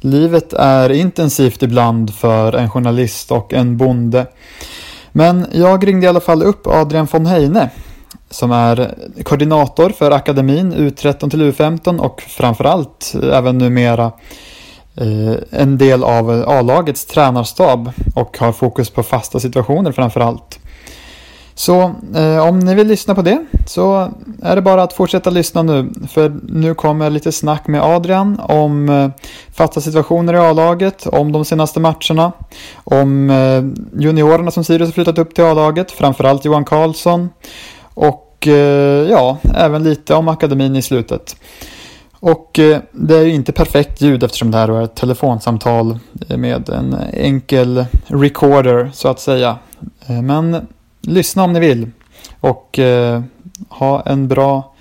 [0.00, 4.26] Livet är intensivt ibland för en journalist och en bonde.
[5.12, 7.70] Men jag ringde i alla fall upp Adrian von Heine
[8.30, 14.12] som är koordinator för akademin U13 till U15 och framförallt även numera
[14.94, 20.58] eh, en del av A-lagets tränarstab och har fokus på fasta situationer framförallt.
[21.58, 24.12] Så eh, om ni vill lyssna på det så
[24.42, 25.90] är det bara att fortsätta lyssna nu.
[26.08, 29.08] För nu kommer lite snack med Adrian om eh,
[29.52, 32.32] fasta situationer i A-laget, om de senaste matcherna,
[32.84, 33.64] om eh,
[34.00, 37.30] juniorerna som Sirius har flyttat upp till A-laget, framförallt Johan Karlsson.
[37.94, 41.36] Och eh, ja, även lite om akademin i slutet.
[42.20, 46.36] Och eh, det är ju inte perfekt ljud eftersom det här är ett telefonsamtal eh,
[46.36, 49.58] med en enkel recorder så att säga.
[50.06, 50.66] Eh, men
[51.06, 51.90] lyssna om ni vill
[52.40, 53.22] och eh,
[53.68, 54.74] ha en bra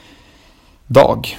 [0.88, 1.38] dag.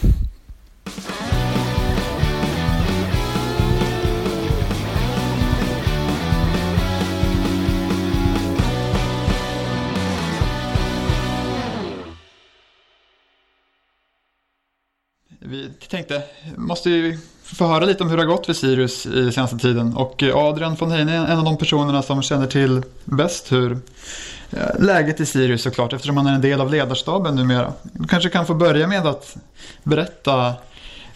[15.41, 16.23] Vi tänkte,
[16.57, 17.19] måste ju
[17.55, 19.97] få höra lite om hur det har gått för Sirius i senaste tiden.
[19.97, 23.73] Och eh, Adrian von Heine är en av de personerna som känner till bäst hur
[24.51, 27.73] eh, läget i Sirius såklart eftersom han är en del av ledarstaben numera.
[27.83, 29.37] Du kanske kan få börja med att
[29.83, 30.55] berätta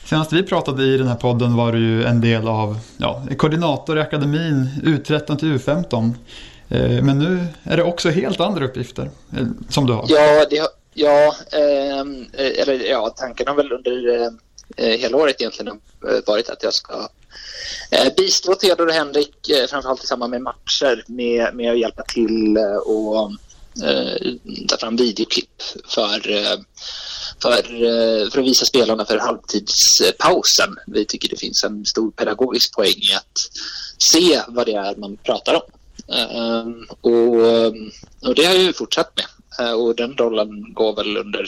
[0.05, 3.99] Senast vi pratade i den här podden var du ju en del av ja, koordinator
[3.99, 6.13] i akademin U13 till U15.
[6.69, 9.11] Eh, men nu är det också helt andra uppgifter
[9.69, 10.05] som du har.
[10.09, 14.31] Ja, det, ja, ehm, eh, eller, ja tanken har väl under eh,
[14.77, 17.09] Eh, hela året egentligen eh, varit att jag ska
[17.91, 22.59] eh, bistå Theodor och Henrik, framförallt i samband med matcher, med, med att hjälpa till
[22.85, 23.33] och
[23.85, 24.33] eh,
[24.69, 26.21] ta fram videoklipp för,
[27.43, 27.63] för,
[28.31, 30.77] för att visa spelarna för halvtidspausen.
[30.87, 33.39] Vi tycker det finns en stor pedagogisk poäng i att
[34.13, 35.63] se vad det är man pratar om.
[37.01, 37.35] och,
[38.29, 39.27] och det har jag ju fortsatt med.
[39.61, 41.47] Eh, och den rollen går väl under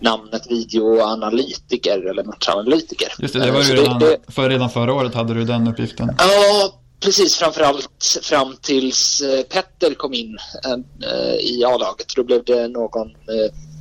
[0.00, 3.12] namnet videoanalytiker eller matchanalytiker.
[3.18, 6.10] Just det, det var ju redan, det, för, redan förra året hade du den uppgiften.
[6.18, 7.36] Ja, precis.
[7.36, 10.38] Framförallt fram tills eh, Petter kom in
[11.40, 12.12] i A-laget.
[12.16, 13.08] Då blev det någon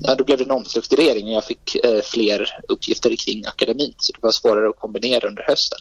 [0.03, 3.93] ja, då blev det en omstrukturering och jag fick fler uppgifter kring akademin.
[3.97, 5.79] Så det var svårare att kombinera under hösten.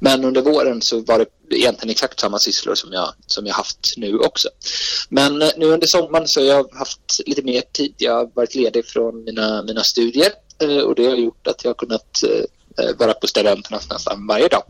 [0.00, 3.94] Men under våren så var det egentligen exakt samma sysslor som jag, som jag haft
[3.96, 4.48] nu också.
[5.08, 7.94] Men eh, nu under sommaren så har jag haft lite mer tid.
[7.96, 11.70] Jag har varit ledig från mina, mina studier eh, och det har gjort att jag
[11.70, 14.62] har kunnat eh, vara på studenternas nästan varje dag.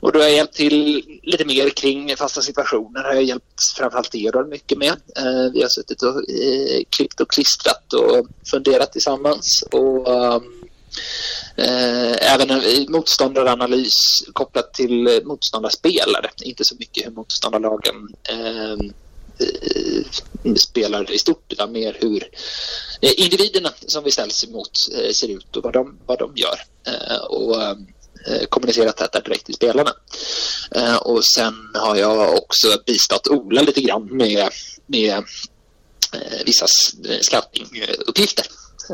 [0.00, 3.02] Och då har jag hjälpt till lite mer kring fasta situationer.
[3.02, 4.96] har jag hjälpt framförallt Theodor mycket med.
[5.52, 6.24] Vi har suttit och
[6.90, 9.64] klippt och klistrat och funderat tillsammans.
[9.70, 10.42] Och ehm,
[11.60, 16.30] Eh, även motståndaranalys kopplat till eh, motståndarspelare.
[16.42, 17.94] Inte så mycket hur motståndarlagen
[18.28, 20.04] eh, eh,
[20.56, 22.28] spelar i stort utan mer hur
[23.00, 26.60] eh, individerna som vi ställs emot eh, ser ut och vad de, vad de gör.
[27.28, 27.56] och
[28.48, 29.92] kommunicerat detta direkt till spelarna.
[31.00, 34.48] och sen har jag också bistått Ola lite grann med,
[34.86, 35.24] med
[36.44, 36.66] vissa
[37.20, 38.46] scoutinguppgifter.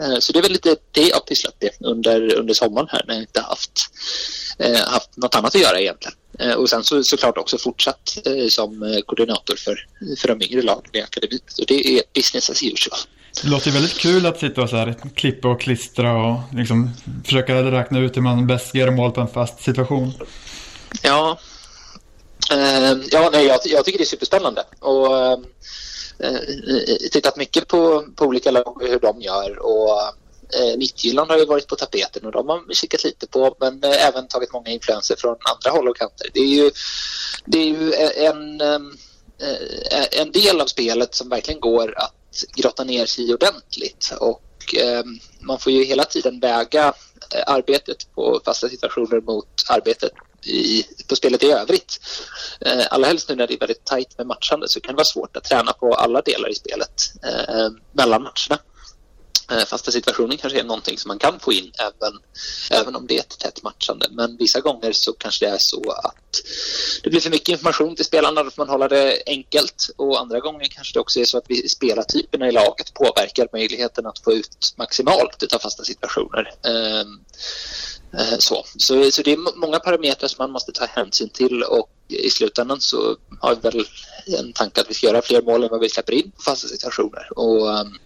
[0.03, 3.15] Eh, så det är väl lite det jag pysslat med under, under sommaren här när
[3.15, 3.73] jag inte haft,
[4.59, 6.17] eh, haft något annat att göra egentligen.
[6.39, 8.19] Eh, och sen så, såklart också fortsatt
[8.51, 9.87] som koordinator för,
[10.19, 11.41] för de yngre lagen i akademin.
[11.49, 12.99] Så det är business as usual.
[13.43, 16.91] Det låter väldigt kul att sitta och så här, klippa och klistra och liksom
[17.25, 20.13] försöka räkna ut hur man bäst ger mål på en fast situation.
[21.03, 21.39] Ja,
[23.11, 24.65] ja nej, jag, jag tycker det är superspännande.
[24.81, 25.39] Och
[26.19, 26.41] Eh,
[27.13, 30.01] tittat mycket på, på olika lag och hur de gör och
[30.55, 34.29] eh, har ju varit på tapeten och de har kikat lite på men eh, även
[34.29, 36.29] tagit många influenser från andra håll och kanter.
[36.35, 36.71] Det är ju,
[37.45, 38.81] det är ju eh, en, eh,
[39.91, 44.75] eh, en del av spelet som verkligen går att grotta ner sig i ordentligt och
[44.75, 45.05] eh,
[45.41, 46.93] man får ju hela tiden väga
[47.47, 50.13] arbetet på fasta situationer mot arbetet
[50.47, 52.01] i, på spelet i övrigt.
[52.61, 55.05] Eh, allra helst nu när det är väldigt tajt med matchande så kan det vara
[55.05, 58.63] svårt att träna på alla delar i spelet eh, mellan matcherna.
[59.51, 62.19] Eh, fasta situationen kanske är någonting som man kan få in även,
[62.71, 64.07] även om det är ett tätt matchande.
[64.11, 66.43] Men vissa gånger så kanske det är så att
[67.03, 69.91] det blir för mycket information till spelarna, då får man hålla det enkelt.
[69.97, 74.07] Och andra gånger kanske det också är så att vi, spelartyperna i laget påverkar möjligheten
[74.07, 76.53] att få ut maximalt av fasta situationer.
[76.67, 77.21] Ehm,
[78.19, 78.65] eh, så.
[78.77, 82.81] Så, så det är många parametrar som man måste ta hänsyn till och i slutändan
[82.81, 83.87] så har vi väl
[84.39, 86.69] en tanke att vi ska göra fler mål än vad vi släpper in på fasta
[86.69, 87.39] situationer.
[87.39, 87.99] Och, ehm,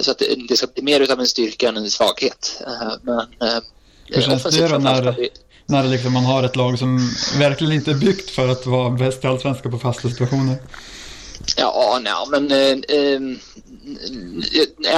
[0.00, 2.62] så att det, ska bli mer av en styrka än en svaghet.
[2.66, 3.58] Uh, men uh,
[4.06, 5.30] Hur känns det då när,
[5.66, 9.24] När liksom man har ett lag som verkligen inte är byggt för att vara bäst
[9.24, 10.56] i allsvenskan på fasta situationer.
[11.56, 13.20] Ja, nej, men eh, eh,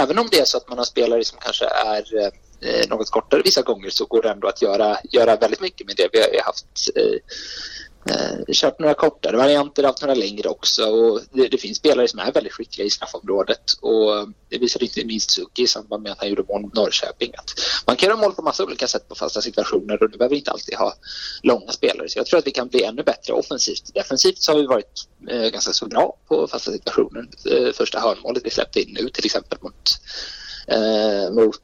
[0.03, 3.43] även om det är så att man har spelare som kanske är eh, något kortare
[3.45, 6.09] vissa gånger så går det ändå att göra, göra väldigt mycket med det.
[6.13, 6.91] Vi har haft
[8.09, 12.19] eh, kört några kortare varianter, haft några längre också och det, det, finns spelare som
[12.19, 16.19] är väldigt skickliga i straffområdet och det visade inte minst Suki i samband med att
[16.19, 17.51] han gjorde mål mot Norrköping att
[17.87, 20.51] man kan göra mål på massa olika sätt på fasta situationer och du behöver inte
[20.51, 20.95] alltid ha
[21.43, 23.95] långa spelare så jag tror att vi kan bli ännu bättre offensivt.
[23.95, 27.29] Defensivt så har vi varit eh, ganska så bra på fasta situationer.
[27.51, 29.75] Eh, första hörnmålet vi släppte in nu till exempel mot
[30.71, 31.61] eh, mot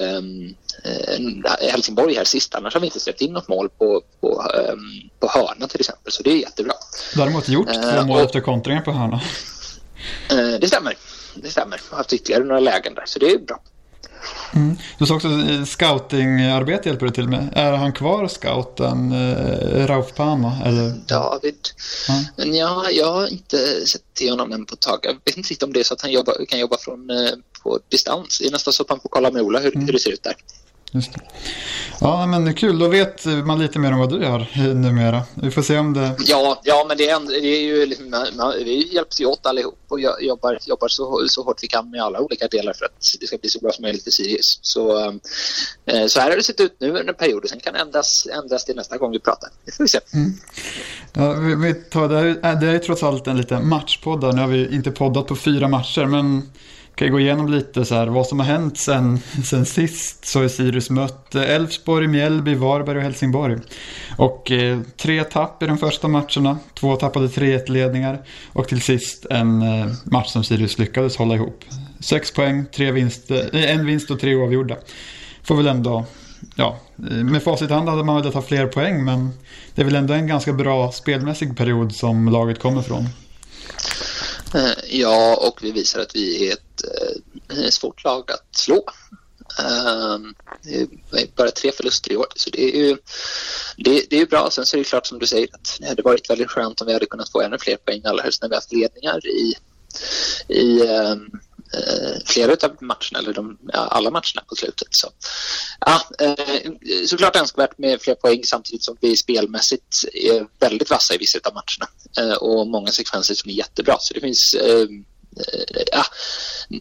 [0.00, 2.54] ehm, eh, Helsingborg här sist.
[2.54, 4.74] Annars har vi inte släppt in något mål på, på, eh,
[5.20, 6.72] på hörna till exempel, så det är jättebra.
[7.16, 9.20] Däremot gjort två eh, mål efter kontringar på hörna.
[10.30, 10.96] Eh, det stämmer.
[11.34, 11.80] Det stämmer.
[11.84, 13.60] Jag har haft ytterligare några lägen där, så det är bra.
[14.54, 14.76] Mm.
[14.98, 17.48] Du sa också eh, scoutingarbete hjälper du till med.
[17.52, 20.56] Är han kvar scouten eh, Rauf Pama?
[20.64, 20.92] Eller?
[21.08, 21.68] David?
[22.08, 22.24] Ja.
[22.36, 24.98] Men jag, jag har inte sett till honom än på ett tag.
[25.02, 27.30] Jag vet inte riktigt om det är så att han jobbar, kan jobba från, eh,
[27.62, 28.38] på distans.
[28.38, 29.86] Det är nästan så att man får kolla med Ola hur, mm.
[29.86, 30.36] hur det ser ut där.
[30.92, 31.20] Just det.
[32.00, 32.78] Ja, men det är kul.
[32.78, 35.22] Då vet man lite mer om vad du gör numera.
[35.34, 36.16] Vi får se om det...
[36.18, 37.86] Ja, ja men det är, det är ju...
[37.86, 38.26] Liksom,
[38.64, 42.20] vi hjälps ju åt allihop och jobbar, jobbar så, så hårt vi kan med alla
[42.20, 44.58] olika delar för att det ska bli så bra som möjligt för Sirius.
[44.62, 44.98] Så,
[45.86, 47.78] eh, så här har det sett ut nu under en period och sen kan det
[47.78, 49.50] ändras, ändras till nästa gång vi pratar.
[49.64, 50.00] Det får vi se.
[50.14, 50.32] Mm.
[51.12, 54.34] Ja, vi, vi tar, det, är, det är trots allt en liten matchpodd.
[54.34, 56.50] Nu har vi inte poddat på fyra matcher, men
[56.98, 60.24] kan gå igenom lite så här, vad som har hänt sen, sen sist.
[60.24, 63.58] Så är Sirius mött Elfsborg, Mjällby, Varberg och Helsingborg.
[64.16, 66.58] Och eh, tre tapp i de första matcherna.
[66.74, 68.18] Två tappade 3-1-ledningar.
[68.52, 71.64] Och till sist en eh, match som Sirius lyckades hålla ihop.
[72.00, 74.76] Sex poäng, tre vinst, eh, en vinst och tre oavgjorda.
[75.42, 76.04] Får väl ändå,
[76.56, 76.78] ja,
[77.10, 79.04] eh, med facit i hand hade man velat ha fler poäng.
[79.04, 79.30] Men
[79.74, 83.08] det är väl ändå en ganska bra spelmässig period som laget kommer från.
[84.54, 86.84] Eh, ja, och vi visar att vi är ett
[87.50, 88.84] eh, svårt lag att slå.
[89.58, 90.80] Um, det
[91.22, 92.96] är bara tre förluster i år, så det är ju
[93.76, 94.50] det, det är bra.
[94.50, 96.86] Sen så är det klart som du säger att det hade varit väldigt skönt om
[96.86, 99.54] vi hade kunnat få ännu fler poäng, allra helst när vi haft ledningar i,
[100.48, 101.38] i um, eh,
[101.74, 104.88] Eh, flera av matcherna, eller de, alla matcherna på slutet.
[104.90, 105.08] Så,
[105.80, 106.72] ja, eh,
[107.06, 111.54] såklart önskvärt med fler poäng samtidigt som vi spelmässigt är väldigt vassa i vissa av
[111.54, 111.88] matcherna
[112.18, 113.96] eh, och många sekvenser som är jättebra.
[114.00, 114.56] Så det finns
[115.92, 116.04] ja,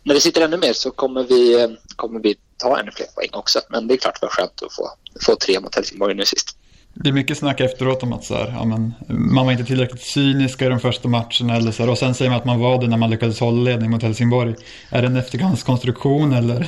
[0.04, 3.62] när det sitter ännu mer så kommer vi, kommer vi ta ännu fler poäng också.
[3.70, 4.92] Men det är klart det var skönt att få,
[5.22, 6.57] få tre mot Helsingborg nu sist.
[7.04, 10.02] Det är mycket snack efteråt om att så här, ja, men, man var inte tillräckligt
[10.02, 11.56] cyniska i de första matcherna.
[11.56, 13.62] Eller så här, och sen säger man att man var det när man lyckades hålla
[13.62, 14.56] ledning mot Helsingborg.
[14.90, 16.68] Är det en efterhandskonstruktion eller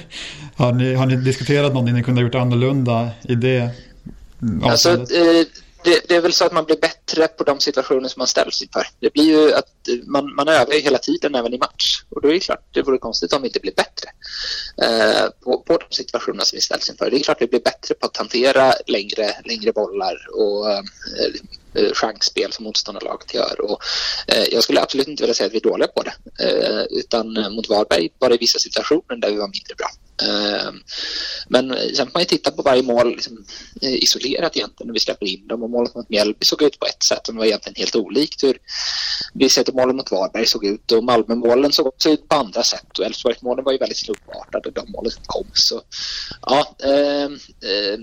[0.56, 3.70] har ni, har ni diskuterat någonting ni kunde ha gjort annorlunda i det
[4.64, 5.46] Alltså, eh,
[5.84, 8.62] det, det, är väl så att man blir bättre på de situationer som man ställs
[8.62, 8.88] inför.
[9.00, 9.66] Det blir ju att
[10.08, 12.82] man, man övar ju hela tiden även i match och då är det klart det
[12.82, 14.10] vore konstigt om vi inte blir bättre
[14.82, 17.10] eh, på, på de situationerna som vi ställs inför.
[17.10, 20.80] Det är klart att vi blir bättre på att hantera längre, längre bollar och eh,
[21.74, 23.62] eh chansspel som motståndarlaget gör.
[23.62, 23.80] Och,
[24.28, 26.14] eh, jag skulle absolut inte vilja säga att vi är dåliga på det
[26.46, 29.90] eh, utan eh, mot Varberg var det vissa situationer där vi var mindre bra.
[30.22, 30.72] Eh,
[31.48, 33.46] men eh, sen får man ju titta på varje mål liksom,
[33.82, 35.64] eh, isolerat egentligen när vi släpper in dem.
[35.64, 38.44] Och målet mot Mjällby såg ut på ett sätt och det var egentligen helt olikt
[38.44, 38.58] hur
[39.34, 40.92] vi sätter målen mot Varberg såg ut.
[40.92, 43.00] Och Malmömålen såg också ut på andra sätt.
[43.00, 45.48] Och Elfsborgsmålen var ju väldigt slumpartade, de målen som kom.
[45.54, 45.82] Så
[46.42, 48.00] ja, eh, eh,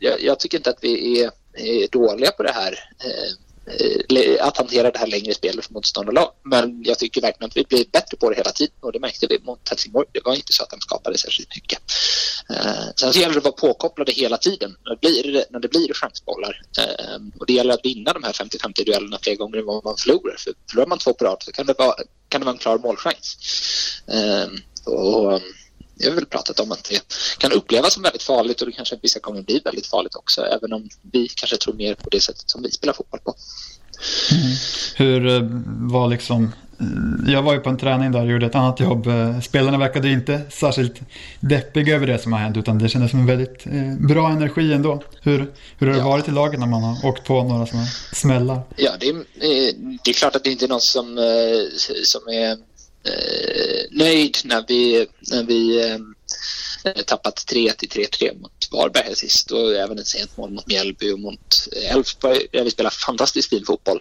[0.00, 2.78] jag, jag, tycker inte att vi är, är dåliga på det här.
[3.66, 6.30] Eh, att hantera det här längre spelet för motståndarlag.
[6.42, 9.26] Men jag tycker verkligen att vi blir bättre på det hela tiden och det märkte
[9.30, 10.08] vi mot Helsingborg.
[10.12, 11.78] Det var inte så att de skapade särskilt mycket.
[12.50, 15.68] Eh, sen så gäller det att vara påkopplade hela tiden när det blir, när det
[15.68, 16.62] blir chansbollar.
[16.78, 19.96] Eh, och det gäller att vinna de här 50-50 duellerna fler gånger än vad man
[19.96, 20.36] förlorar.
[20.38, 21.94] För förlorar man två på rad så kan det vara,
[22.28, 23.36] kan det vara en klar målchans.
[24.06, 24.48] Eh,
[24.92, 25.40] och
[25.94, 27.00] vi har väl pratat om att det
[27.38, 30.72] kan upplevas som väldigt farligt och det kanske vissa gånger blir väldigt farligt också även
[30.72, 33.34] om vi kanske tror mer på det sättet som vi spelar fotboll på.
[34.32, 34.52] Mm.
[34.96, 35.40] Hur eh,
[35.90, 39.06] var liksom eh, jag var ju på en träning där och gjorde ett annat jobb.
[39.06, 40.94] Eh, spelarna verkade inte särskilt
[41.40, 43.64] deppiga över det som har hänt utan det kändes som en väldigt
[44.08, 45.02] bra energi ändå.
[45.22, 46.08] Hur, hur har det ja.
[46.08, 48.60] varit i laget när man har åkt på några sådana smällar?
[48.76, 49.24] Ja, det är,
[50.04, 51.04] det är klart att det inte är någon som,
[52.02, 52.71] som är
[53.04, 55.98] Eh, nöjd när vi, när vi eh,
[56.84, 60.66] eh tappat 3 till 3-3 mot Varberg här sist och även ett sent mål mot
[60.66, 64.00] Mjällby och mot Elfsborg där vi spelar fantastiskt fin fotboll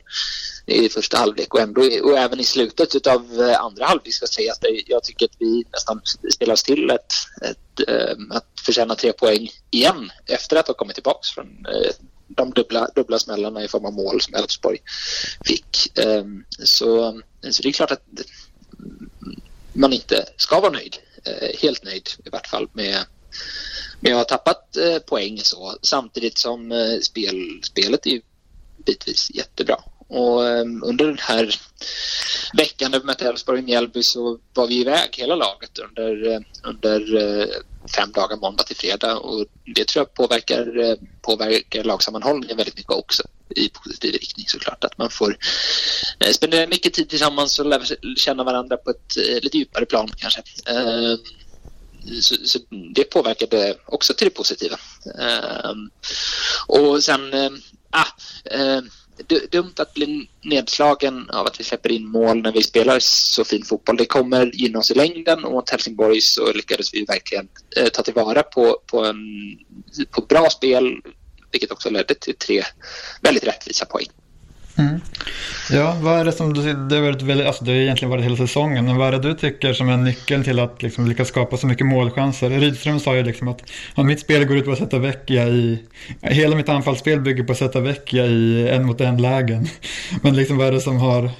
[0.65, 4.59] i första halvlek och, ändå, och även i slutet av eh, andra halvlek ska sägas
[4.59, 6.01] där jag tycker att vi nästan
[6.33, 10.95] spelar oss till ett, ett, äh, att förtjäna tre poäng igen efter att ha kommit
[10.95, 11.91] tillbaka från äh,
[12.35, 14.77] de dubbla, dubbla smällarna i form av mål som Elfsborg
[15.45, 15.97] fick.
[15.99, 18.05] Ehm, så, så det är klart att
[19.73, 20.97] man inte ska vara nöjd.
[21.23, 22.97] Eh, helt nöjd i vart fall med,
[23.99, 28.21] med att ha tappat eh, poäng så samtidigt som eh, spel, spelet är
[28.85, 29.77] bitvis jättebra.
[30.11, 31.55] Och ehm, under den här
[32.53, 36.39] veckan när vi mötte Elfsborg i Mjällby så var vi iväg hela laget under, eh,
[36.63, 37.47] under eh,
[37.95, 42.91] fem dagar måndag till fredag och det tror jag påverkar, eh, påverkar lagsammanhållningen väldigt mycket
[42.91, 43.23] också
[43.55, 44.83] i positiv riktning såklart.
[44.83, 45.37] Att man får
[46.31, 47.83] spendera mycket tid tillsammans och lära
[48.17, 50.41] känna varandra på ett lite djupare plan kanske.
[50.65, 51.17] Ehm,
[52.21, 52.59] så, så,
[52.95, 54.79] det påverkade också till det positiva.
[55.19, 55.89] Ehm,
[56.67, 57.33] och sen,
[57.89, 58.07] ah,
[59.51, 63.63] dumt att bli nedslagen av att vi släpper in mål när vi spelar så fin
[63.63, 63.97] fotboll.
[63.97, 67.47] Det kommer gynna oss i längden och mot Helsingborg så lyckades vi verkligen
[67.77, 69.17] eh, ta tillvara på, på, en,
[70.11, 71.01] på bra spel,
[71.51, 72.63] vilket också ledde till tre
[73.21, 74.07] väldigt rättvisa poäng.
[74.77, 75.01] Mm.
[75.71, 78.25] Ja, vad är det som du, det har varit väldigt, alltså det har egentligen varit
[78.25, 81.27] hela säsongen, men vad är det du tycker som är nyckeln till att liksom lyckas
[81.27, 82.49] skapa så mycket målchanser?
[82.49, 83.63] Rydström sa ju liksom att
[83.95, 85.79] om mitt spel går ut på att sätta Vecchia i,
[86.21, 89.67] hela mitt anfallsspel bygger på att sätta Vecchia i en mot en lägen.
[90.21, 91.31] Men liksom vad är det som har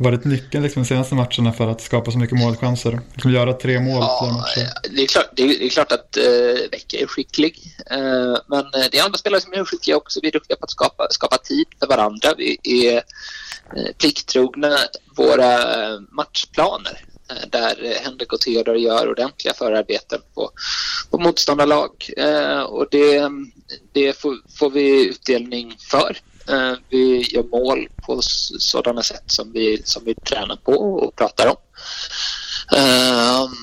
[0.00, 3.00] varit nyckeln liksom, de senaste matcherna för att skapa så mycket målchanser?
[3.12, 4.44] Liksom göra tre mål ja,
[4.90, 7.58] det, är klart, det, är, det är klart att uh, Vecchia är skicklig.
[7.92, 10.20] Uh, men det är andra spelare som är skickliga också.
[10.22, 12.34] Vi är duktiga på att skapa, skapa tid för varandra.
[12.38, 14.78] Vi är uh, plikttrogna
[15.16, 15.58] våra
[16.10, 17.04] matchplaner
[17.50, 20.50] där Henrik och Theodor gör ordentliga förarbeten på,
[21.10, 21.90] på motståndarlag.
[22.66, 23.30] och det,
[23.92, 26.16] det får, får vi utdelning för.
[26.50, 28.20] Eh, vi gör mål på
[28.58, 31.56] sådana sätt som vi, som vi tränar på och pratar om.
[32.78, 33.56] Ehm,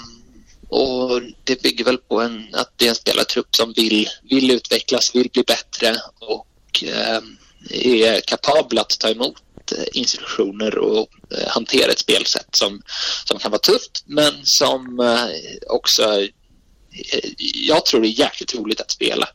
[0.70, 5.15] och det bygger väl på en, att det är en spelartrupp som vill, vill utvecklas,
[5.15, 7.38] vill bli bättre och ehm,
[7.70, 9.38] är kapabla att ta emot
[9.94, 12.82] instruktioner institutioner och eh, hantera ett spelsätt som,
[13.25, 15.00] som kan vara tufft men som
[15.67, 16.27] också
[17.13, 17.30] Eh,
[17.68, 19.30] jag tror det är jäkligt roligt att spela.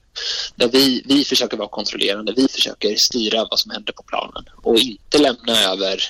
[0.56, 4.78] Där vi, vi försöker vara kontrollerande, vi försöker styra vad som händer på planen och
[4.78, 6.02] inte lämna över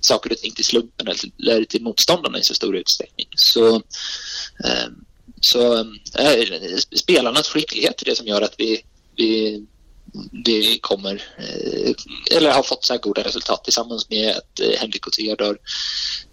[0.00, 1.08] saker och ting till slumpen
[1.42, 3.26] eller till motståndarna i så stor utsträckning.
[3.36, 3.74] Så,
[4.64, 5.04] ehm,
[5.40, 5.78] så
[6.18, 8.82] eh, spelarnas skicklighet är det som gör att vi,
[9.16, 9.62] vi
[10.44, 11.94] det kommer, eh,
[12.36, 15.58] eller har fått så här goda resultat tillsammans med att Henrik och Theodor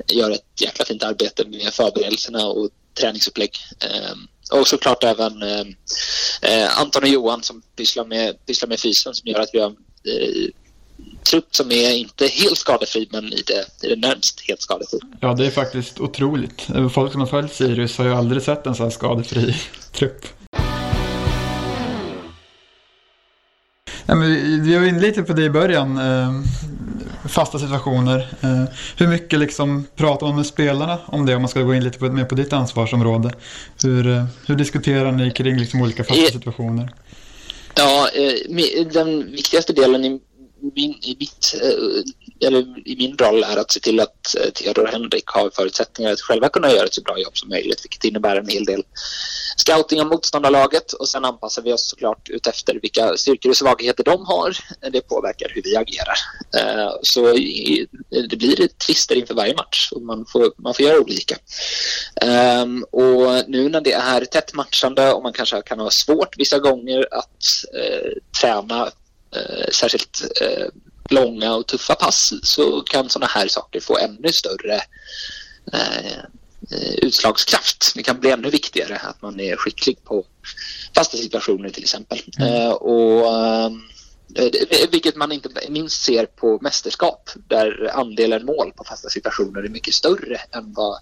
[0.08, 2.70] gör ett jäkla fint arbete med förberedelserna och
[3.00, 3.52] träningsupplägg.
[3.80, 5.66] Ehm, och såklart även eh,
[6.42, 9.70] eh, Anton och Johan som pysslar med, pysslar med fysen som gör att vi har
[9.70, 10.50] eh,
[11.30, 15.00] trupp som är inte helt skadefri men i det, i det närmast helt skadefri.
[15.20, 16.68] Ja, det är faktiskt otroligt.
[16.94, 19.56] Folk som har följt Sirius har ju aldrig sett en så här skadefri
[19.92, 20.28] trupp.
[24.06, 25.98] Ja, men vi var inne lite på det i början.
[25.98, 26.32] Eh,
[27.28, 28.28] Eh, fasta situationer.
[28.42, 28.64] Eh,
[28.98, 32.00] hur mycket liksom pratar man med spelarna om det om man ska gå in lite
[32.00, 33.32] på, mer på ditt ansvarsområde?
[33.84, 36.90] Hur, eh, hur diskuterar ni kring liksom olika fasta situationer?
[37.76, 38.10] Ja,
[38.94, 40.20] den viktigaste delen i
[40.76, 41.62] min, i, mitt,
[42.46, 46.22] eller i min roll är att se till att Theodor och Henrik har förutsättningar att
[46.22, 48.84] själva kunna göra ett så bra jobb som möjligt, vilket innebär en hel del
[49.68, 54.26] scouting av motståndarlaget och sen anpassar vi oss såklart utefter vilka styrkor och svagheter de
[54.26, 54.58] har.
[54.92, 56.18] Det påverkar hur vi agerar.
[56.58, 57.22] Eh, så
[58.30, 61.36] det blir twister inför varje match och man får, man får göra olika.
[62.22, 66.60] Ehm, och nu när det är tätt matchande och man kanske kan ha svårt vissa
[66.60, 67.44] gånger att
[67.76, 68.92] eh, träna
[69.36, 70.22] eh, särskilt
[71.10, 74.82] långa och tuffa pass så kan sådana här saker få ännu större
[76.98, 77.92] utslagskraft.
[77.96, 80.26] Det kan bli ännu viktigare att man är skicklig på
[80.96, 82.22] fasta situationer till exempel.
[82.40, 82.54] Mm.
[82.54, 83.78] Uh, och, uh,
[84.92, 89.94] vilket man inte minst ser på mästerskap där andelen mål på fasta situationer är mycket
[89.94, 90.98] större än vad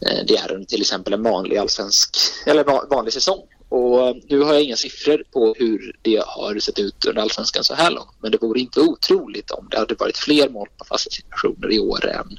[0.00, 2.16] det är under till exempel en vanlig allsvensk
[2.46, 3.40] eller vanlig säsong.
[3.70, 7.74] Och nu har jag inga siffror på hur det har sett ut under allsvenskan så
[7.74, 8.14] här långt.
[8.22, 11.78] Men det vore inte otroligt om det hade varit fler mål på fasta situationer i
[11.78, 12.38] år än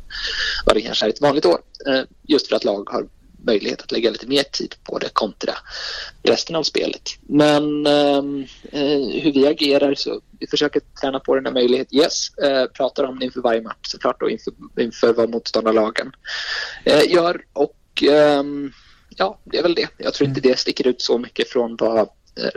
[0.65, 1.60] vad det kanske är ett vanligt år.
[1.88, 3.08] Eh, just för att lag har
[3.46, 5.53] möjlighet att lägga lite mer tid på det kontra
[6.24, 7.10] resten av spelet.
[7.22, 11.98] Men ehm, eh, hur vi agerar så vi försöker träna på den här möjligheten.
[11.98, 16.12] Yes, eh, pratar om det inför varje match såklart och inför, inför vad motståndarlagen
[16.86, 17.41] eh, gör.
[17.53, 18.44] Och eh,
[19.10, 19.88] ja, det är väl det.
[19.98, 22.06] Jag tror inte det sticker ut så mycket från vad eh,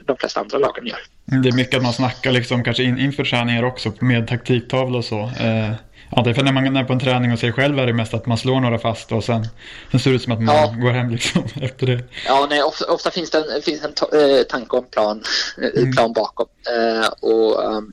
[0.07, 0.99] de flesta andra lagen gör.
[1.43, 5.05] Det är mycket att man snackar liksom kanske in, inför träningar också med taktiktavla och
[5.05, 5.21] så.
[5.21, 5.73] Eh,
[6.11, 7.87] Eh, Ja, det är för när man är på en träning och sig själv är
[7.87, 9.47] det mest att man slår några fast och sen,
[9.91, 10.75] sen ser det ut som att man ja.
[10.83, 12.05] går hem liksom efter det.
[12.27, 15.23] Ja, nej, ofta, ofta finns det en, finns en eh, tanke om plan,
[15.59, 15.93] eh, mm.
[15.93, 16.47] plan bakom.
[16.77, 17.93] Eh, och um,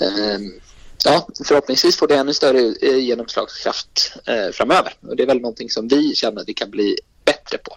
[0.00, 0.60] um,
[1.04, 2.60] ja, förhoppningsvis får det ännu större
[3.00, 4.92] genomslagskraft eh, framöver.
[5.08, 7.76] Och det är väl någonting som vi känner att vi kan bli bättre på.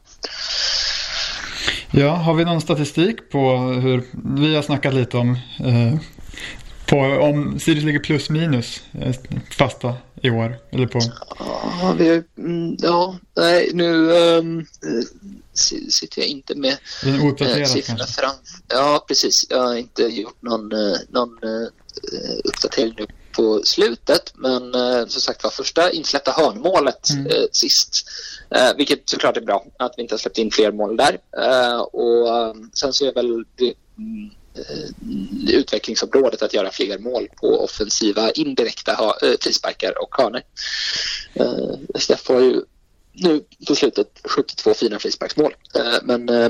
[1.91, 4.03] Ja, har vi någon statistik på hur,
[4.37, 5.99] vi har snackat lite om eh,
[6.91, 9.15] på om Sirius ligger plus minus eh,
[9.57, 10.57] fasta i år?
[10.71, 10.99] Eller på...
[11.39, 14.65] Ja, vi, mm, ja nej, nu um,
[15.89, 18.35] sitter jag inte med äh, siffrorna fram.
[18.67, 19.33] Ja, precis.
[19.49, 20.69] Jag har inte gjort någon,
[21.09, 21.67] någon uh,
[22.43, 23.05] uppdatering nu
[23.35, 24.33] på slutet.
[24.35, 27.25] Men uh, som sagt var, första insläppta hörnmålet mm.
[27.25, 28.05] uh, sist.
[28.55, 31.17] Uh, vilket såklart är bra att vi inte har släppt in fler mål där.
[31.91, 34.89] och sen så är väl det, mm, Eh, Eh,
[35.53, 38.91] utvecklingsområdet att göra fler mål på offensiva indirekta
[39.21, 40.41] eh, frisparkar och hörnor.
[41.33, 42.61] Eh, Steff har ju
[43.13, 46.49] nu på slutet 72 fina frisparksmål eh, men eh,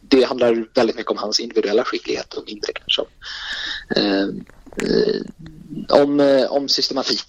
[0.00, 3.02] det handlar väldigt mycket om hans individuella skicklighet och mindre kanske
[5.88, 7.24] om, om systematik.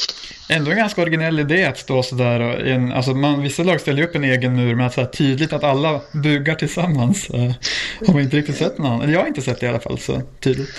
[0.50, 2.40] Ändå en ganska originell idé att stå sådär.
[2.40, 5.64] En, alltså man, vissa lag ställer upp en egen mur men att så tydligt att
[5.64, 7.30] alla bugar tillsammans.
[7.30, 7.52] Eh,
[8.08, 9.02] har man inte riktigt sett någon.
[9.02, 10.70] Eller jag har inte sett det i alla fall så tydligt.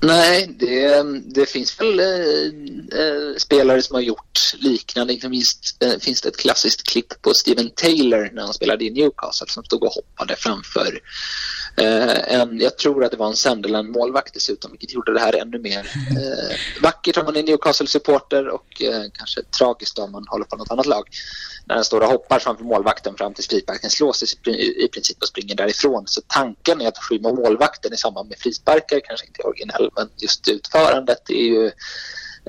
[0.00, 1.02] Nej, det,
[1.34, 2.06] det finns väl eh,
[3.00, 5.12] eh, spelare som har gjort liknande.
[5.12, 8.90] Inte minst eh, finns det ett klassiskt klipp på Steven Taylor när han spelade i
[8.90, 11.00] Newcastle som stod och hoppade framför
[11.76, 15.58] Eh, en, jag tror att det var en Sunderland-målvakt dessutom, vilket gjorde det här ännu
[15.58, 15.78] mer
[16.10, 20.70] eh, vackert om man är Newcastle-supporter och eh, kanske tragiskt om man håller på något
[20.70, 21.08] annat lag.
[21.64, 25.28] När den står och hoppar framför målvakten fram till frisparken slås i, i princip och
[25.28, 26.04] springer därifrån.
[26.06, 30.08] Så tanken är att skymma målvakten i samband med frisparkar kanske inte är originell, men
[30.16, 31.66] just utförandet är ju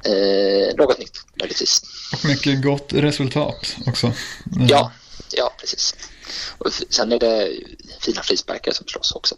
[0.04, 1.82] eh, något nytt möjligtvis.
[2.14, 4.14] Och mycket gott resultat också.
[4.70, 4.92] Ja,
[5.32, 5.96] ja precis.
[6.58, 7.50] Och sen är det
[8.02, 9.36] fina frisparkar som slåss också.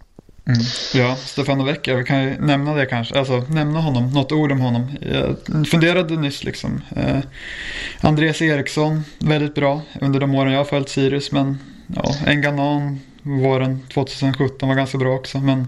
[0.50, 0.62] Mm.
[0.93, 3.19] Ja, Stefano Vecchia, vi kan ju nämna det kanske.
[3.19, 4.91] Alltså nämna honom, något ord om honom.
[5.01, 6.81] Jag funderade nyss liksom.
[6.96, 7.19] Eh,
[8.02, 11.32] Andreas Eriksson, väldigt bra under de åren jag har följt Sirius.
[11.32, 11.58] Men
[11.95, 15.38] ja, Enganan våren 2017 var ganska bra också.
[15.38, 15.67] Men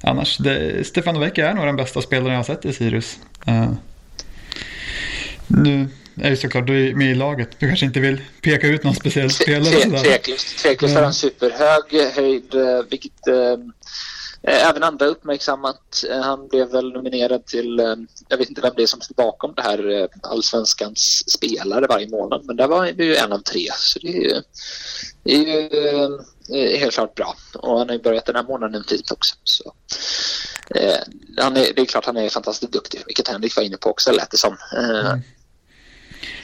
[0.00, 3.18] annars, det, Stefano Vecchia är nog den bästa spelaren jag har sett i Sirius.
[3.46, 3.70] Eh,
[5.46, 5.88] nu
[6.22, 7.48] är ju såklart du är med i laget.
[7.58, 10.00] Du kanske inte vill peka ut någon speciell spelare.
[10.00, 13.56] Tveklöst, tveklöst har han superhög höjd, eh, vilket eh,
[14.42, 16.04] även andra uppmärksammat.
[16.10, 17.94] Eh, han blev väl nominerad till, eh,
[18.28, 22.08] jag vet inte vem det är som står bakom det här, eh, allsvenskans spelare varje
[22.08, 23.68] månad, men där var vi ju en av tre.
[23.76, 24.40] Så det är ju,
[25.22, 27.36] det är ju helt klart bra.
[27.54, 29.34] Och han har ju börjat den här månaden tidigt också.
[29.44, 29.72] Så.
[30.74, 30.98] Eh,
[31.36, 34.12] han är, det är klart han är fantastiskt duktig, vilket Henrik var inne på också
[34.12, 34.56] lät det som.
[34.76, 35.20] Eh, mm.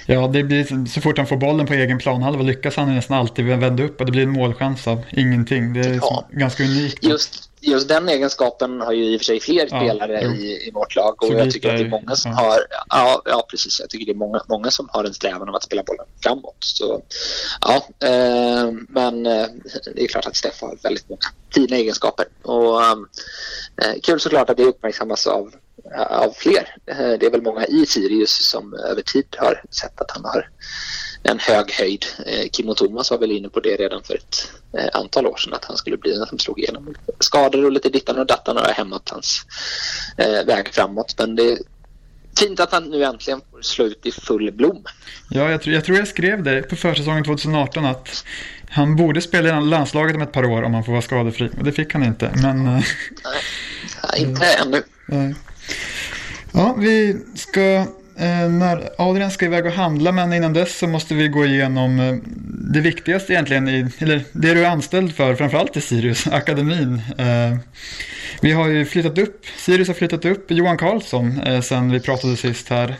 [0.07, 3.45] Ja, det blir, så fort han får bollen på egen planhalva lyckas han nästan alltid
[3.45, 5.73] vända upp och det blir en målchans av ingenting.
[5.73, 6.29] Det är ja.
[6.31, 7.05] ganska unikt.
[7.05, 10.71] Just, just den egenskapen har ju i och för sig fler ja, spelare i, i
[10.75, 12.37] vårt lag och så jag tycker att det är många som ja.
[12.37, 15.55] har, ja, ja precis, jag tycker det är många, många som har en strävan om
[15.55, 16.57] att spela bollen framåt.
[16.59, 17.03] Så,
[17.61, 17.75] ja,
[18.09, 19.47] eh, men eh,
[19.95, 21.21] det är klart att Steff har väldigt många
[21.55, 22.97] fina egenskaper och eh,
[24.03, 25.55] kul såklart att det uppmärksammas av
[25.97, 26.77] av fler.
[26.87, 30.49] Eh, det är väl många i Sirius som över tid har sett att han har
[31.23, 32.07] en hög höjd.
[32.27, 35.37] Eh, Kim och Thomas var väl inne på det redan för ett eh, antal år
[35.37, 36.95] sedan att han skulle bli den som slog igenom.
[37.21, 39.47] Skador och lite dittan och dattan har hämmat hans
[40.47, 41.59] väg framåt men det är
[42.39, 44.85] fint att han nu äntligen får slå ut i full blom.
[45.31, 48.25] Ja, jag tror, jag tror jag skrev det på försäsongen 2018 att
[48.69, 51.51] han borde spela i landslaget om ett par år om han får vara skadefri.
[51.59, 52.33] Och det fick han inte.
[52.43, 52.65] Men...
[52.65, 52.83] Nej,
[54.17, 54.83] inte ännu.
[55.07, 55.35] Nej.
[56.53, 57.61] Ja, vi ska,
[58.17, 62.01] eh, när Adrian ska iväg och handla, men innan dess så måste vi gå igenom
[62.01, 62.15] eh,
[62.73, 67.03] det viktigaste egentligen, i, eller det du är anställd för, framförallt i Sirius, akademin.
[67.19, 67.57] Eh,
[68.41, 72.69] vi har ju flyttat upp, Sirius har flyttat upp Johan Karlsson sen vi pratade sist
[72.69, 72.97] här.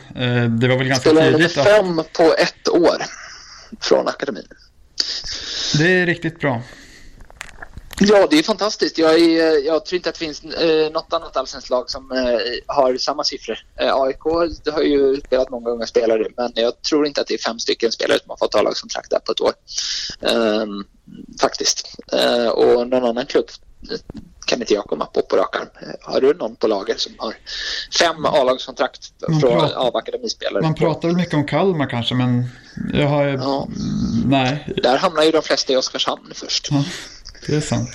[0.47, 1.51] Det var väl ganska Spelade tidigt.
[1.51, 2.97] Spelade fem på ett år
[3.81, 4.47] från akademin.
[5.77, 6.61] Det är riktigt bra.
[7.99, 8.97] Ja, det är fantastiskt.
[8.97, 12.39] Jag, är, jag tror inte att det finns eh, något annat allsvenskt lag som eh,
[12.75, 13.57] har samma siffror.
[13.79, 14.19] Eh, AIK
[14.73, 17.91] har ju spelat många unga spelare, men jag tror inte att det är fem stycken
[17.91, 19.53] spelare som har fått A-lagskontrakt där på ett år.
[20.21, 20.83] Ehm,
[21.41, 21.95] faktiskt.
[22.13, 23.45] Eh, och någon annan klubb
[24.45, 25.67] kan inte jag komma på på rak arm.
[25.81, 27.33] Eh, har du någon på lager som har
[27.99, 29.11] fem A-lagskontrakt
[29.75, 30.63] av akademispelare?
[30.63, 32.45] Man pratar väl mycket om Kalmar kanske, men
[32.93, 33.25] jag har...
[33.25, 33.67] Ja.
[34.25, 34.73] Nej.
[34.83, 36.67] Där hamnar ju de flesta i Oskarshamn först.
[36.71, 36.83] Ja
[37.47, 37.89] det är sant.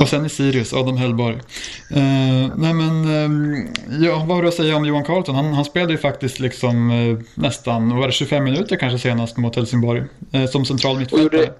[0.00, 1.34] Och sen i Sirius, Adam Hellborg.
[1.34, 3.66] Uh, nej men, uh,
[4.04, 5.34] ja, vad har du att säga om Johan Karlsson?
[5.34, 9.56] Han, han spelade ju faktiskt liksom uh, nästan, var det 25 minuter kanske senast mot
[9.56, 10.02] Helsingborg.
[10.50, 11.50] som central mittfältare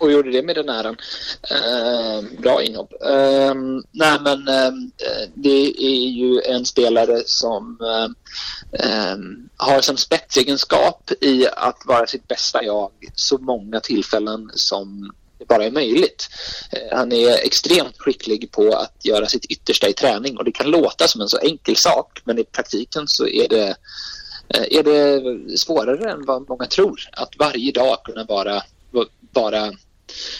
[0.00, 0.96] och gjorde det med den äran.
[1.50, 2.92] Eh, bra inhopp.
[3.02, 3.54] Eh,
[3.92, 4.72] nej, men eh,
[5.34, 9.16] det är ju en spelare som eh,
[9.56, 15.64] har som spetsegenskap i att vara sitt bästa jag så många tillfällen som det bara
[15.64, 16.28] är möjligt.
[16.72, 20.70] Eh, han är extremt skicklig på att göra sitt yttersta i träning och det kan
[20.70, 23.76] låta som en så enkel sak men i praktiken så är det
[24.48, 28.62] eh, är det svårare än vad många tror att varje dag kunna vara,
[29.32, 29.72] vara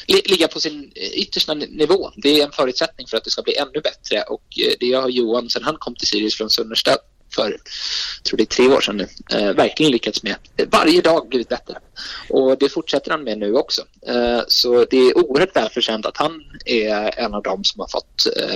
[0.07, 2.11] ligga på sin eh, yttersta nivå.
[2.17, 4.45] Det är en förutsättning för att det ska bli ännu bättre och
[4.81, 6.97] det har Johan sedan han kom till Sirius från Sunnersta
[7.35, 7.57] för,
[8.23, 10.37] tror det är tre år sedan nu, eh, verkligen lyckats med.
[10.71, 11.79] Varje dag blivit bättre.
[12.29, 13.83] Och det fortsätter han med nu också.
[14.07, 18.27] Eh, så det är oerhört välförtjänt att han är en av dem som har fått
[18.37, 18.55] eh,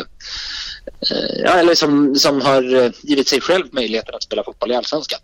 [1.10, 5.20] eh eller som, som har eh, givit sig själv möjligheten att spela fotboll i Allsvenskan.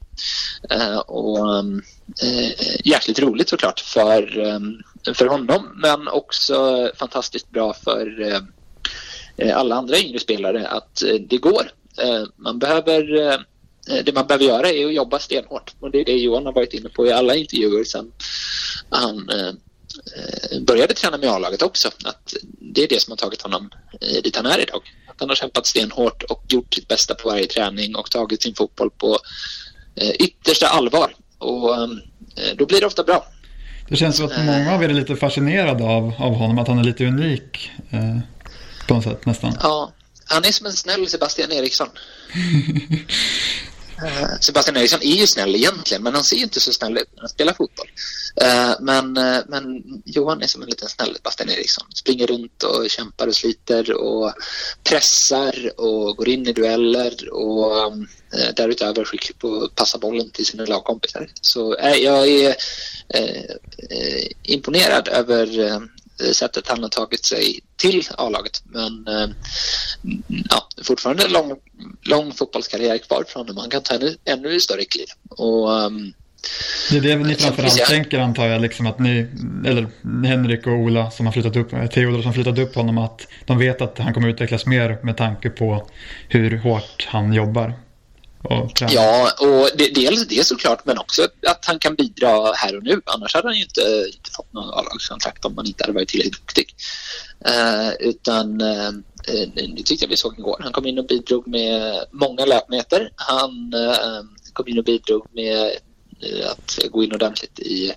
[0.70, 1.58] Eh, och
[2.22, 2.50] eh,
[2.84, 4.60] jäkligt roligt såklart för, eh,
[5.14, 8.40] för honom men också fantastiskt bra för
[9.54, 11.72] alla andra yngre spelare att det går
[12.36, 13.38] man behöver, eh,
[14.04, 15.74] det man behöver göra är att jobba stenhårt.
[15.80, 18.12] Och det är det Johan har varit inne på i alla intervjuer sen
[18.90, 19.52] han eh,
[20.60, 21.88] började träna med A-laget också.
[22.04, 23.70] Att det är det som har tagit honom
[24.22, 24.82] dit han är idag.
[25.08, 28.54] Att han har kämpat stenhårt och gjort sitt bästa på varje träning och tagit sin
[28.54, 29.18] fotboll på
[30.18, 31.14] yttersta allvar.
[31.38, 31.88] Och
[32.56, 33.26] då blir det ofta bra.
[33.90, 36.78] Det känns som att många av er är lite fascinerade av, av honom, att han
[36.78, 38.18] är lite unik eh,
[38.88, 39.52] på något sätt nästan.
[39.62, 39.92] Ja,
[40.30, 41.88] han är som en snäll Sebastian Eriksson.
[44.04, 47.08] Eh, Sebastian Eriksson är ju snäll egentligen, men han ser ju inte så snäll ut
[47.14, 47.88] när han spelar fotboll.
[48.36, 51.86] Eh, men, eh, men Johan är som en liten snäll Sebastian Eriksson.
[51.94, 54.32] Springer runt och kämpar och sliter och
[54.84, 57.92] pressar och går in i dueller och
[58.56, 61.30] därutöver skickar på att passa bollen till sina lagkompisar.
[61.40, 62.56] Så jag är
[64.42, 65.46] imponerad över
[66.33, 68.62] sättet han har tagit sig till A-laget.
[68.64, 69.28] Men eh,
[70.50, 71.56] ja, fortfarande en lång,
[72.02, 73.56] lång fotbollskarriär kvar för honom.
[73.56, 75.06] Han kan ta ännu, ännu större kliv.
[75.28, 76.12] Och, um,
[76.90, 77.88] det är det ni framförallt jag...
[77.88, 79.26] tänker antar jag, liksom att ni,
[79.66, 79.87] eller
[80.26, 83.80] Henrik och Ola som har flyttat upp, Theodor som flyttat upp honom, att de vet
[83.80, 85.88] att han kommer utvecklas mer med tanke på
[86.28, 87.74] hur hårt han jobbar.
[88.42, 92.83] Och ja, och det, dels det såklart, men också att han kan bidra här och
[92.83, 93.00] nu.
[93.05, 96.46] Annars hade han ju inte, inte fått någon A-lagskontrakt om han inte hade varit tillräckligt
[96.46, 96.74] duktig.
[97.48, 98.90] Uh, utan uh,
[99.55, 100.57] det tyckte jag vi såg igår.
[100.61, 103.11] Han kom in och bidrog med många löpmeter.
[103.14, 105.70] Han uh, kom in och bidrog med
[106.50, 107.92] att gå in ordentligt i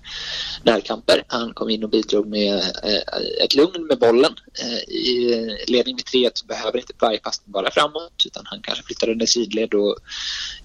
[0.63, 1.23] närkamper.
[1.27, 4.35] Han kom in och bidrog med eh, ett lugn med bollen.
[4.61, 9.11] Eh, I ledning med 3-1 behöver inte varje passning vara framåt utan han kanske flyttade
[9.11, 9.97] under sidled och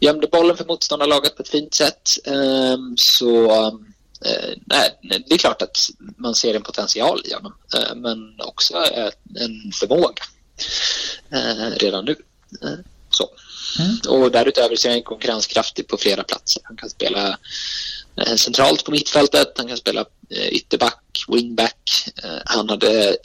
[0.00, 2.08] gömde bollen för motståndarlaget på ett fint sätt.
[2.24, 3.50] Ehm, så
[4.24, 5.76] eh, nej, det är klart att
[6.16, 7.54] man ser en potential i honom
[7.94, 8.74] men också
[9.40, 10.22] en förmåga
[11.76, 12.16] redan nu.
[13.10, 13.28] Så.
[13.78, 13.96] Mm.
[14.08, 16.62] Och därutöver så är han konkurrenskraftig på flera platser.
[16.64, 17.38] Han kan spela
[18.16, 22.10] eh, centralt på mittfältet, han kan spela eh, ytterback, wingback.
[22.24, 23.16] Eh, han hade,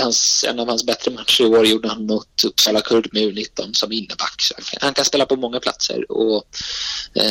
[0.00, 3.72] hans, en av hans bättre matcher i år gjorde han mot Uppsala Kurd med U19
[3.72, 4.42] som inneback.
[4.80, 6.44] Han kan spela på många platser och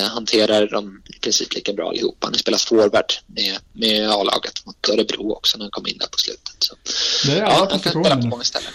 [0.09, 2.17] hanterar dem i princip lika bra allihop.
[2.19, 6.07] Han har spelat forward med, med A-laget mot Örebro också när han kom in där
[6.07, 6.55] på slutet.
[6.59, 6.75] Så,
[7.31, 8.71] ja, han kan spela på många ställen.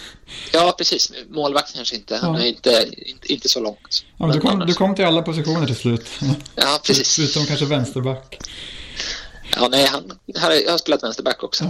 [0.51, 1.11] Ja, precis.
[1.29, 2.17] Målvakt kanske inte.
[2.17, 4.05] Han är inte, inte, inte så långt.
[4.17, 6.07] Ja, du, kom, du kom till alla positioner till slut.
[6.55, 7.15] Ja, precis.
[7.15, 8.37] Förutom kanske vänsterback.
[9.55, 10.11] Ja, nej, han,
[10.65, 11.63] jag har spelat vänsterback också.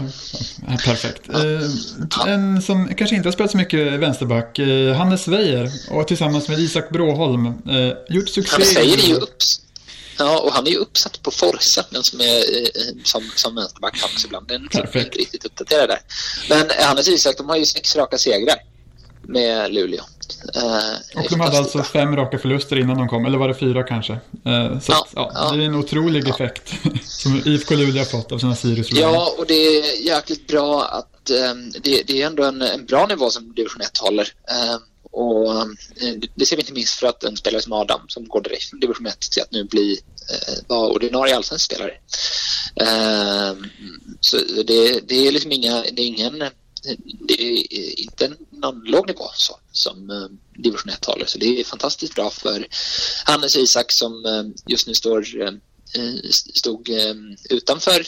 [0.68, 1.22] Ja, perfekt.
[1.34, 1.50] Ja.
[1.50, 6.48] Eh, en som kanske inte har spelat så mycket vänsterback, eh, Hannes Weijer och tillsammans
[6.48, 8.52] med Isak Bråholm eh, gjort succé.
[8.52, 9.60] Hannes Weijer är ju upps
[10.18, 12.44] Ja, och han är ju uppsatt på Forza, den som är
[13.04, 14.48] som, som vänsterback också ibland.
[14.48, 16.00] Den är inte riktigt uppdaterad där.
[16.50, 18.58] Men Hannes Isak, de har ju sex raka segrar
[19.28, 20.04] med Luleå.
[20.56, 23.84] Eh, och de hade alltså fem raka förluster innan de kom, eller var det fyra
[23.84, 24.14] kanske?
[24.14, 26.74] Eh, så ja, att, ja, ja, det är en otrolig effekt
[27.04, 31.30] som IFK Luleå har fått av sina Sirius Ja, och det är jäkligt bra att
[31.30, 34.28] eh, det, det, är ändå en, en, bra nivå som division 1 håller.
[35.14, 38.42] Och eh, det ser vi inte minst för att en spelare som Adam som går
[38.42, 40.00] direkt från division 1 till att nu bli
[40.32, 41.94] eh, vara ordinarie allsvensk spelare.
[42.76, 43.70] Ehm,
[44.20, 46.44] så det, det, är liksom inga, det är ingen
[47.28, 51.26] det är eh, inte någon låg nivå så, som eh, division 1 håller.
[51.26, 52.68] Så det är fantastiskt bra för
[53.26, 55.52] Hannes Isak som eh, just nu står eh,
[56.54, 56.90] stod
[57.50, 58.04] utanför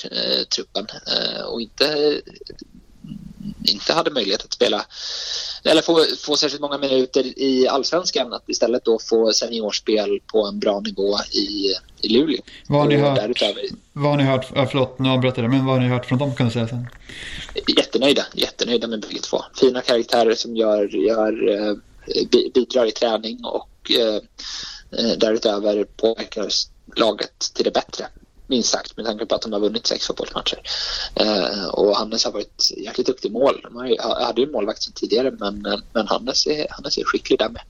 [0.46, 0.88] truppen
[1.46, 2.22] och inte
[3.70, 4.86] inte hade möjlighet att spela
[5.64, 10.60] eller få, få särskilt många minuter i allsvenskan att istället då få seniorspel på en
[10.60, 12.42] bra nivå i, i Luleå.
[12.68, 13.16] Vad har ni hört?
[13.16, 13.64] Därutöver...
[13.94, 14.46] Vad har ni hört?
[14.72, 16.68] Förlåt, nu avbröt jag det, men vad har ni hört från dem kan du säga
[16.68, 16.88] sen?
[17.78, 19.42] Jättenöjda, jättenöjda med bägge två.
[19.60, 21.76] Fina karaktärer som gör, gör eh,
[22.54, 24.16] bidrar i träning och eh,
[25.00, 26.50] eh, därutöver påverkar
[26.96, 28.08] laget till det bättre
[28.48, 30.60] minst sagt med tanke på att de har vunnit sex fotbollsmatcher.
[31.16, 33.62] Eh, och Hannes har varit jäkligt duktig i mål.
[33.64, 37.50] De hade ju målvakt sedan tidigare men, eh, men Hannes, är, Hannes är skicklig där
[37.50, 37.62] med.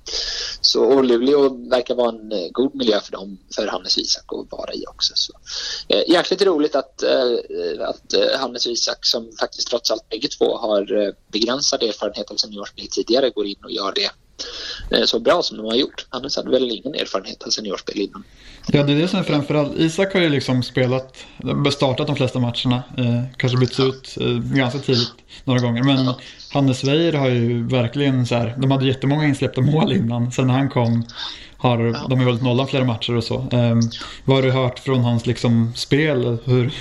[0.61, 4.23] Så, och Luleå verkar vara en eh, god miljö för dem, för Hannes och Isak
[4.27, 5.13] att vara i också.
[5.15, 5.33] Så,
[5.87, 7.33] eh, jäkligt roligt att, eh,
[7.79, 12.31] att eh, Hannes och Isak som faktiskt trots allt bägge två har eh, begränsad erfarenhet
[12.31, 14.11] av seniorspel tidigare går in och gör det
[15.05, 16.05] så bra som de har gjort.
[16.09, 18.23] Hannes hade väl ingen erfarenhet av seniorspel innan.
[18.67, 19.77] Ja, det är det som är framförallt.
[19.77, 21.15] Isak har ju liksom spelat,
[21.73, 22.83] startat de flesta matcherna.
[22.97, 25.11] Eh, kanske bytts ut eh, ganska tidigt
[25.43, 25.83] några gånger.
[25.83, 26.19] Men ja.
[26.53, 30.31] Hannes Weijer har ju verkligen så här, de hade jättemånga insläppta mål innan.
[30.31, 31.05] Sen när han kom
[31.65, 32.05] har, ja.
[32.09, 33.35] de har hållit nollan flera matcher och så.
[33.35, 33.81] Um,
[34.25, 36.37] vad har du hört från hans liksom, spel?
[36.45, 36.73] Hur,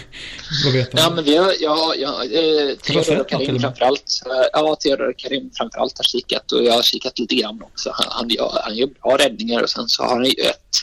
[0.64, 0.98] vad vet du?
[0.98, 4.22] Ja, men vi har, ja, ja, eh, Theodor och Karim framförallt.
[4.52, 7.90] Ja, Theodor och Karim framförallt har kikat och jag har kikat lite grann också.
[7.94, 10.74] Han, han, han gör bra räddningar och sen så har han ju ett,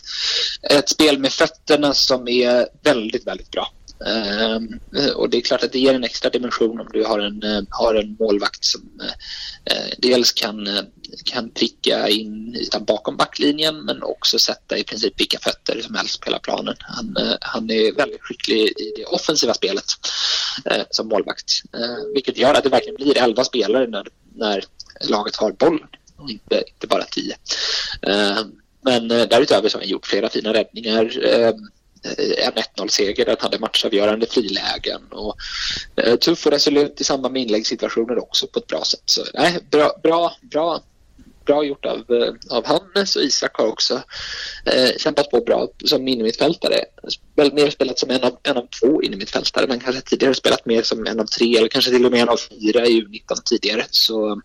[0.71, 3.71] ett spel med fötterna som är väldigt, väldigt bra.
[4.05, 4.79] Um,
[5.15, 7.63] och det är klart att det ger en extra dimension om du har en, uh,
[7.69, 10.69] har en målvakt som uh, dels kan,
[11.25, 16.21] kan pricka in ytan bakom backlinjen men också sätta i princip vilka fötter som helst
[16.21, 16.75] på hela planen.
[16.79, 19.85] Han, han är väldigt skicklig i det offensiva spelet
[20.89, 21.51] som målvakt.
[22.13, 24.63] vilket gör att det verkligen blir elva spelare när, när
[25.09, 25.87] laget har bollen
[26.17, 27.35] och inte, inte bara tio.
[28.01, 31.53] Ehm, men därutöver så har han gjort flera fina räddningar ehm, Eh,
[32.05, 35.35] Eh, en 1-0-seger där han hade matchavgörande frilägen och
[35.95, 39.03] eh, tuff och resolut i samband med inläggssituationer också på ett bra sätt.
[39.05, 40.81] Så nej, bra, bra, bra,
[41.45, 44.01] bra gjort av, eh, av Hannes och Isak har också
[44.65, 46.85] eh, kämpat på bra som innermittfältare.
[47.35, 50.81] Väl mer spelat som en av, en av två innermittfältare men kanske tidigare spelat mer
[50.81, 53.85] som en av tre eller kanske till och med en av fyra i U19 tidigare.
[53.89, 54.37] Så eh,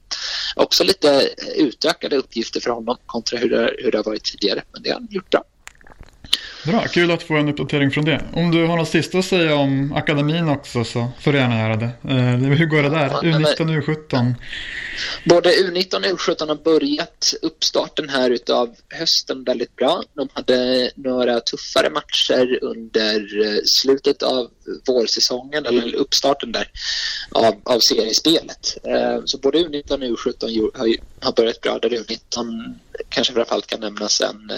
[0.56, 4.62] också lite utökade uppgifter för honom kontra hur det, hur det har varit tidigare.
[4.72, 5.44] Men det har han gjort bra.
[6.66, 8.24] Bra, kul att få en uppdatering från det.
[8.32, 11.76] Om du har något sista att säga om akademin också så får du gärna göra
[11.76, 11.90] det.
[12.08, 13.08] Eh, hur går det där?
[13.08, 14.34] U19 och U17?
[15.24, 20.02] Både U19 och U17 har börjat uppstarten här utav hösten väldigt bra.
[20.14, 24.50] De hade några tuffare matcher under eh, slutet av
[24.86, 26.70] vårsäsongen eller uppstarten där
[27.30, 28.76] av, av seriespelet.
[28.84, 32.74] Eh, så både U19 och U17 har, har börjat bra där U19
[33.08, 34.52] kanske framförallt kan nämnas en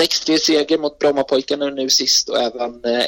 [0.00, 3.06] 6-3-seger mot Brommapojkarna nu sist och även 1-0 eh,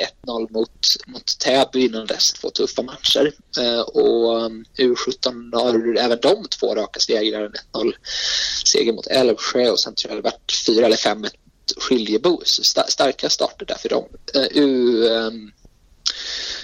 [0.51, 0.71] mot,
[1.07, 2.33] mot Täby innan dess.
[2.33, 3.33] Två tuffa matcher.
[3.61, 7.43] Eh, och um, U17 har även de två raka segrar.
[7.43, 7.93] En 1-0
[8.65, 11.27] seger mot Älvsjö och sen tror jag det varit 4 eller 5
[11.77, 12.43] Skiljebo.
[12.89, 14.05] starka starter där för dem.
[14.35, 15.05] Eh, U,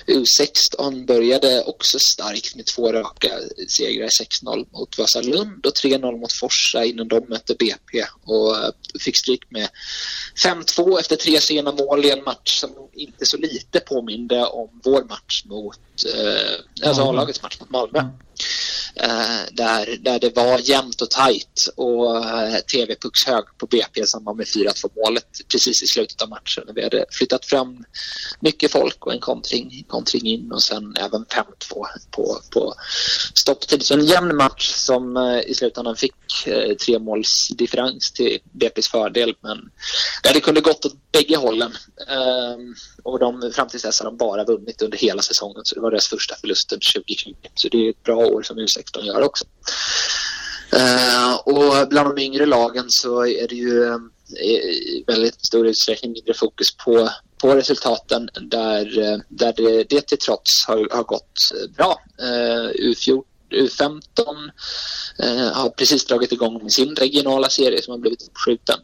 [0.08, 3.28] U16 började också starkt med två raka
[3.68, 4.08] segrar
[4.42, 9.50] 6-0 mot Vasalund och 3-0 mot Forsa innan de mötte BP och eh, fick stryk
[9.50, 9.68] med
[10.44, 15.04] 5-2 efter tre sena mål i en match som inte så lite påminde om vår
[15.04, 15.78] match mot,
[16.14, 18.10] eh, alltså A-lagets match mot Malmö.
[18.94, 24.06] Eh, där, där det var jämnt och tajt och eh, TV-pucks hög på BP i
[24.06, 26.64] samband med 4-2 målet precis i slutet av matchen.
[26.74, 27.84] Vi hade flyttat fram
[28.40, 31.44] mycket folk och en kontring, kontring in och sen även 5-2
[32.10, 32.74] på, på
[33.34, 33.82] stopptid.
[33.82, 38.88] Så en jämn match som eh, i slutändan fick eh, tre måls differens till BPs
[38.88, 39.58] fördel men
[40.22, 41.72] där det kunde gått åt bägge hållen.
[42.08, 45.80] Ehm, och de, fram till dess har de bara vunnit under hela säsongen så det
[45.80, 47.34] var deras första förlusten 2020.
[47.54, 48.58] Så det är ett bra år som
[48.94, 49.44] U16 gör också.
[50.74, 53.98] Uh, och bland de yngre lagen så är det ju eh,
[54.44, 60.18] i väldigt stor utsträckning mindre fokus på, på resultaten där, eh, där det, det till
[60.18, 61.32] trots har, har gått
[61.76, 62.00] bra.
[62.78, 64.50] U14 U15
[65.52, 68.78] har precis dragit igång sin regionala serie som har blivit uppskjuten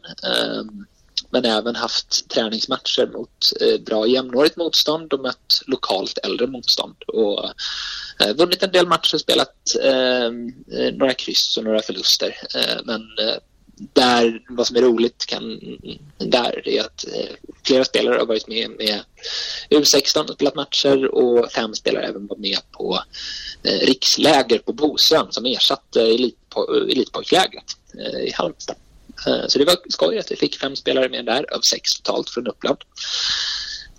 [1.29, 3.29] men även haft träningsmatcher mot
[3.61, 6.95] eh, bra jämnårigt motstånd och mött lokalt äldre motstånd.
[7.07, 7.49] Och
[8.19, 10.25] eh, vunnit en del matcher, spelat eh,
[10.79, 12.37] eh, några kryss och några förluster.
[12.55, 13.01] Eh, men
[13.93, 15.59] där, vad som är roligt kan,
[16.17, 17.35] där är att eh,
[17.65, 18.99] flera spelare har varit med med
[19.69, 22.99] U16 och spelat matcher och fem spelare även var med på
[23.63, 27.65] riksläger på Bosön som ersatte elitpojklägret
[28.27, 28.75] i Halmstad.
[29.27, 32.29] Eh, så det var skoj att vi fick fem spelare med där av sex totalt
[32.29, 32.77] från Uppland.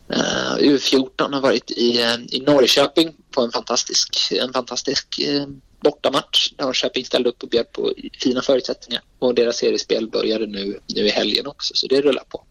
[0.09, 5.47] Eh, uh, U14 har varit i, eh, i Norrköping på en fantastisk, en fantastisk uh,
[5.81, 6.53] bortamatch.
[6.59, 11.11] Norrköping ställde upp och bjöd på fina förutsättningar och deras seriespel började nu, nu i
[11.11, 12.45] helgen också så det rullar på.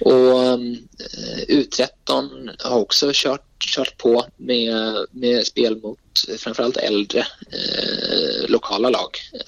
[0.00, 5.98] Och um, eh, U13 har också kört, kört på med, med spel mot
[6.38, 7.20] framförallt äldre
[7.52, 9.10] eh, lokala lag.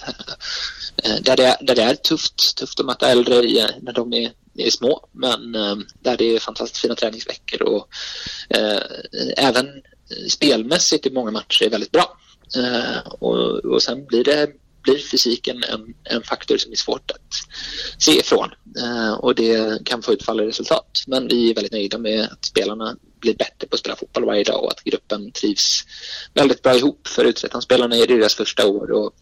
[1.03, 4.31] Eh, där, det, där det är tufft, tufft att möta äldre i, när de är,
[4.57, 7.87] är små men eh, där det är fantastiskt fina träningsveckor och
[8.49, 8.81] eh,
[9.37, 9.81] även
[10.29, 12.17] spelmässigt i många matcher är väldigt bra.
[12.57, 14.49] Eh, och, och sen blir det
[14.89, 17.33] blir fysiken en, en faktor som är svårt att
[17.97, 18.49] se ifrån
[18.81, 21.03] eh, och det kan få utfall i resultat.
[21.07, 24.43] Men vi är väldigt nöjda med att spelarna blir bättre på att spela fotboll varje
[24.43, 25.85] dag och att gruppen trivs
[26.33, 27.07] väldigt bra ihop.
[27.07, 29.13] För U13-spelarna är det deras första år och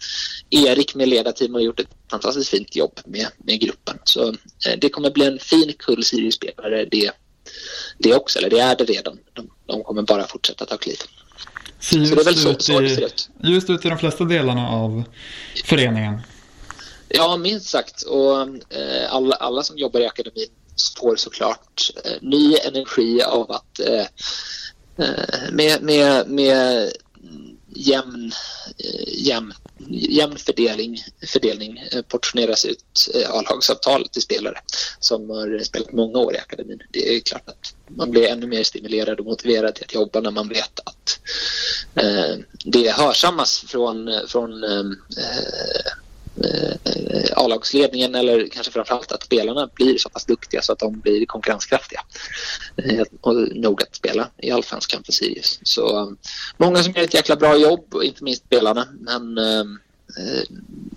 [0.50, 4.00] Erik med ledarteam har gjort ett fantastiskt fint jobb med, med gruppen.
[4.04, 7.12] Så eh, det kommer bli en fin kull Sirius-spelare det,
[7.98, 9.20] det också, eller det är det redan.
[9.34, 10.98] De, de kommer bara fortsätta ta kliv.
[11.80, 13.30] Så det är väl så, så det ser ut.
[13.44, 15.04] Just ut i de flesta delarna av
[15.66, 16.22] föreningen.
[17.10, 18.02] Ja, minst sagt.
[18.02, 20.48] Och eh, alla, alla som jobbar i akademin
[21.00, 24.06] får såklart eh, ny energi av att eh,
[24.98, 26.92] eh med, med, med
[27.78, 28.32] jämn,
[28.78, 29.54] eh, jämn,
[29.90, 32.84] jämn fördelning, fördelning eh, portioneras ut
[33.16, 34.60] eh, A-lagsavtal till spelare
[35.00, 36.80] som har spelat många år i akademin.
[36.92, 40.32] Det är klart att man blir ännu mer stimulerad och motiverad till att jobba när
[40.32, 41.20] man vet att
[41.96, 42.36] eh,
[42.66, 44.84] det hörsammas från, från eh,
[46.44, 51.26] eh, A-lagsledningen eller kanske framförallt att spelarna blir så pass duktiga så att de blir
[51.26, 52.02] konkurrenskraftiga
[52.76, 55.60] eh, och nog att spela i allsvenskan för Sirius.
[55.64, 56.18] Så um,
[56.58, 59.64] många som gör ett jäkla bra jobb, inte minst spelarna, men eh,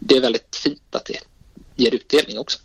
[0.00, 1.18] det är väldigt fint att det
[1.76, 2.58] ger utdelning också.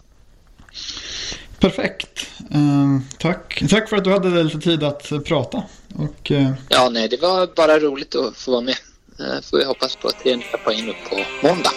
[1.59, 2.27] Perfekt.
[2.55, 3.63] Uh, tack.
[3.69, 5.63] tack för att du hade lite tid att prata.
[5.95, 6.51] Och, uh...
[6.69, 8.75] Ja, nej, det var bara roligt att få vara med.
[9.19, 11.71] Uh, får vi hoppas på att det är nya poäng upp på måndag.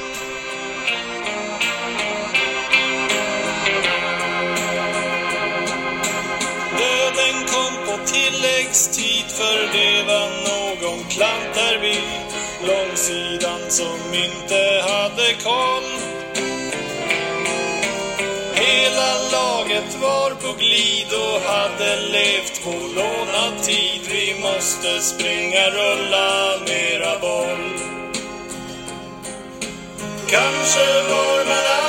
[8.68, 12.02] Tilläggstid för det var någon klant där vid
[12.68, 15.98] långsidan som inte hade koll.
[18.54, 24.00] Hela laget var på glid och hade levt på lånad tid.
[24.11, 27.78] Vi måste springa, rulla mera boll.
[30.31, 31.88] Kanske var man